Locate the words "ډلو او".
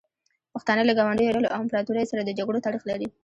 1.35-1.61